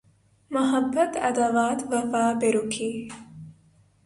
Muhabbat 0.53 1.13
Adawat 1.13 1.85
Wafa 1.85 2.33
Berukhi 2.41 3.11